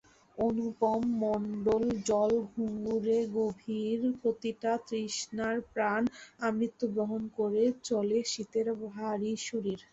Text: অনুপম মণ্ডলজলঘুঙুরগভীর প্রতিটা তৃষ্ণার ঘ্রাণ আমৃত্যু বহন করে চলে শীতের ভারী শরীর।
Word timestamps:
অনুপম 0.37 1.01
মণ্ডলজলঘুঙুরগভীর 1.23 2.41
প্রতিটা 4.21 4.71
তৃষ্ণার 4.87 5.55
ঘ্রাণ 5.69 6.01
আমৃত্যু 6.41 6.85
বহন 6.95 7.23
করে 7.37 7.61
চলে 7.83 8.17
শীতের 8.31 8.67
ভারী 8.87 9.31
শরীর। 9.47 9.79